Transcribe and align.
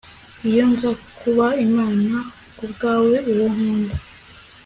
Iyo 0.49 0.63
nza 0.71 0.89
kuba 1.19 1.47
Imana 1.67 2.13
kubwawe 2.57 3.13
uwo 3.31 3.45
nkunda 3.55 3.95